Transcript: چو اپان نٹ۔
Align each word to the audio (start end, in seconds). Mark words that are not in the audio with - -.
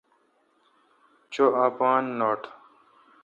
چو 1.31 1.43
اپان 1.65 2.03
نٹ۔ 2.19 2.41